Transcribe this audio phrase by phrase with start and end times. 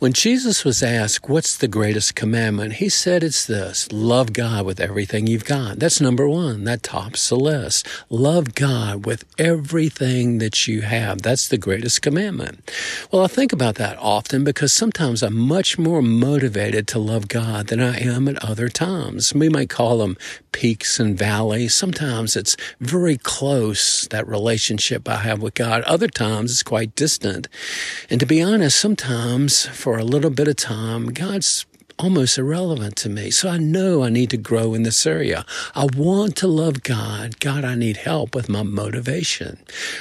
[0.00, 2.74] When Jesus was asked, What's the greatest commandment?
[2.74, 5.78] He said it's this love God with everything you've got.
[5.78, 6.64] That's number one.
[6.64, 7.86] That tops the list.
[8.10, 11.22] Love God with everything that you have.
[11.22, 12.70] That's the greatest commandment.
[13.12, 17.68] Well, I think about that often because sometimes I'm much more motivated to love God
[17.68, 19.32] than I am at other times.
[19.32, 20.16] We might call them
[20.50, 21.74] peaks and valleys.
[21.74, 25.82] Sometimes it's very close, that relationship I have with God.
[25.82, 27.48] Other times it's quite distant.
[28.10, 31.66] And to be honest, sometimes for a little bit of time, God's
[31.98, 33.30] almost irrelevant to me.
[33.30, 35.44] So I know I need to grow in this area.
[35.74, 37.38] I want to love God.
[37.40, 39.58] God, I need help with my motivation.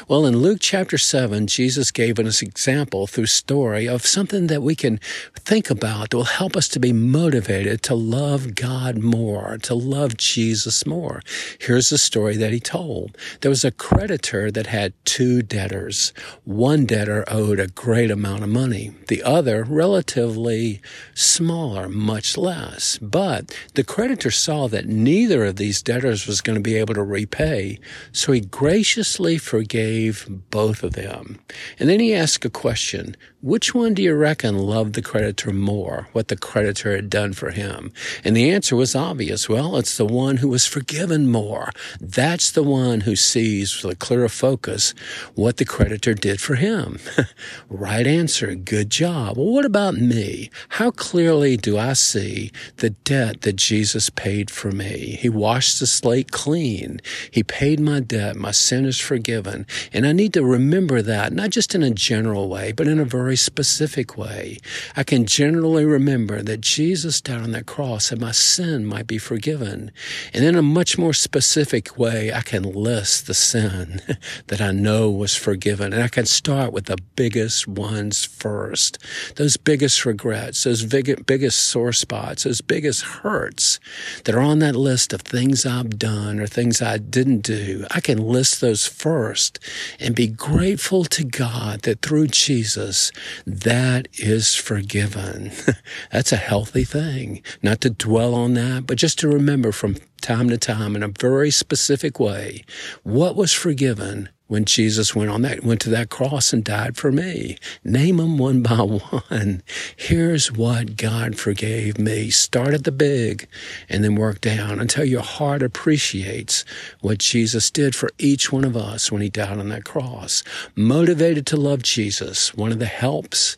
[0.08, 4.64] Well, in Luke chapter 7, Jesus gave us an example through story of something that
[4.64, 5.00] we can
[5.36, 10.18] think about that will help us to be motivated to love God more, to love
[10.18, 11.22] Jesus more.
[11.60, 13.18] Here's the story that he told.
[13.42, 16.14] There was a creditor that had two debtors.
[16.44, 18.94] One debtor owed a great amount of money.
[19.08, 20.82] The other, relatively
[21.14, 22.98] smaller much less.
[23.00, 27.04] But the creditor saw that neither of these debtors was going to be able to
[27.04, 27.80] repay,
[28.12, 31.40] so he graciously forgave both of them.
[31.80, 36.08] And then he asked a question which one do you reckon loved the creditor more,
[36.14, 37.92] what the creditor had done for him?
[38.24, 39.50] And the answer was obvious.
[39.50, 41.70] Well, it's the one who was forgiven more.
[42.00, 44.94] That's the one who sees with a clearer focus
[45.36, 47.00] what the creditor did for him.
[47.70, 48.56] right answer.
[48.56, 49.36] Good job.
[49.36, 50.50] Well, what about me?
[50.70, 55.18] How clearly do I see the debt that Jesus paid for me?
[55.20, 57.02] He washed the slate clean.
[57.32, 58.36] He paid my debt.
[58.36, 59.66] My sin is forgiven.
[59.92, 63.06] And I need to remember that, not just in a general way, but in a
[63.06, 64.58] very specific way.
[64.96, 69.18] I can generally remember that Jesus died on that cross and my sin might be
[69.18, 69.92] forgiven.
[70.34, 74.02] And in a much more specific way, I can list the sin
[74.48, 75.94] that I know was forgiven.
[75.94, 78.98] And I can start with the biggest ones first.
[79.36, 81.26] Those biggest regrets, those big,
[81.64, 83.80] sore spots, those biggest hurts
[84.26, 87.86] that are on that list of things I've done or things I didn't do.
[87.92, 89.60] I can list those first
[90.00, 93.12] and be grateful to God that through Jesus,
[93.46, 95.52] that is forgiven.
[96.12, 97.42] That's a healthy thing.
[97.62, 101.08] Not to dwell on that, but just to remember from time to time in a
[101.08, 102.64] very specific way
[103.04, 107.12] what was forgiven when Jesus went on that, went to that cross and died for
[107.12, 107.58] me.
[107.84, 109.64] Name them one by one.
[109.96, 112.30] Here's what God forgave me.
[112.30, 113.48] Start at the big
[113.90, 116.66] and then work down until your heart appreciates
[117.02, 120.44] what Jesus did for each one of us when he died on that cross.
[120.76, 123.56] Motivated to love Jesus, one of the helps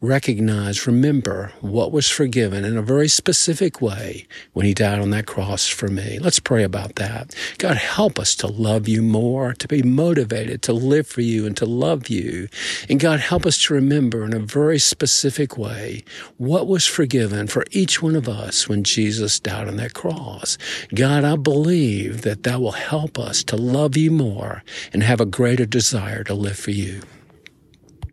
[0.00, 5.26] recognize, remember what was forgiven in a very specific way when he died on that
[5.26, 6.18] cross for me.
[6.18, 7.34] Let's pray about that.
[7.58, 11.56] God, help us to love you more, to be motivated to live for you and
[11.56, 12.48] to love you.
[12.88, 16.04] And God, help us to remember in a very specific way
[16.36, 20.58] what was forgiven for each one of us when Jesus died on that cross.
[20.94, 24.62] God, I believe that that will help us to love you more
[24.92, 27.02] and have a greater desire to live for you.